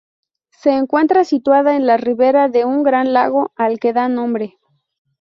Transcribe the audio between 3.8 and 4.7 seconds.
da nombre.